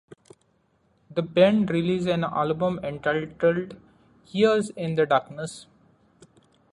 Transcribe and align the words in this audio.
The 1.11 1.21
band 1.21 1.69
release 1.69 2.07
an 2.07 2.23
album 2.23 2.79
entitled 2.83 3.77
Years 4.31 4.71
In 4.71 4.95
The 4.95 5.05
Darkness. 5.05 5.67